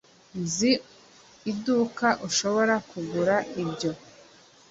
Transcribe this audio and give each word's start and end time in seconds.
Nzi 0.41 0.71
iduka 1.51 2.07
ushobora 2.27 2.75
kugura 2.89 3.35
ibyo 3.61 3.91